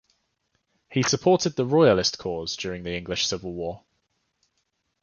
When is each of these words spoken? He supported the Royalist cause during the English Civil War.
He 0.89 1.03
supported 1.03 1.55
the 1.55 1.63
Royalist 1.63 2.17
cause 2.17 2.55
during 2.57 2.81
the 2.81 2.97
English 2.97 3.27
Civil 3.27 3.53
War. 3.53 3.83